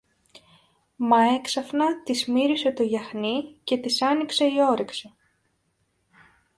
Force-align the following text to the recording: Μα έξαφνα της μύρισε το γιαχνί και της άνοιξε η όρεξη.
Μα 0.95 1.23
έξαφνα 1.23 2.03
της 2.03 2.27
μύρισε 2.27 2.71
το 2.71 2.83
γιαχνί 2.83 3.59
και 3.63 3.77
της 3.77 4.01
άνοιξε 4.01 4.43
η 4.45 4.53
όρεξη. 4.71 5.13